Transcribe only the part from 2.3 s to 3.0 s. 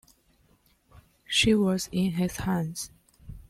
hands.